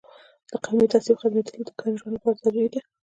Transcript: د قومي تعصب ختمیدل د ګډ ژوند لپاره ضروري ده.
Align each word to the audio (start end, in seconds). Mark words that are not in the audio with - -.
د 0.49 0.53
قومي 0.63 0.85
تعصب 0.91 1.15
ختمیدل 1.21 1.59
د 1.65 1.69
ګډ 1.79 1.91
ژوند 1.99 2.15
لپاره 2.15 2.41
ضروري 2.43 2.69
ده. 2.73 2.79